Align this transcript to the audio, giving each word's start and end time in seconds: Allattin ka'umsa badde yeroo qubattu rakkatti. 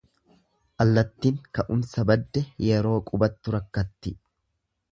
Allattin 0.85 1.37
ka'umsa 1.59 2.05
badde 2.13 2.43
yeroo 2.69 2.97
qubattu 3.11 3.57
rakkatti. 3.57 4.15